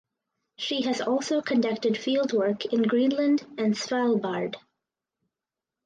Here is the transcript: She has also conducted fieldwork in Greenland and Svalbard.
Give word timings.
She 0.57 0.81
has 0.85 0.99
also 0.99 1.43
conducted 1.43 1.93
fieldwork 1.93 2.65
in 2.73 2.81
Greenland 2.81 3.45
and 3.59 3.75
Svalbard. 3.75 4.55